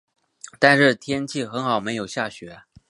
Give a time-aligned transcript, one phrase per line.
[0.57, 2.63] 但是天气很好没有下雪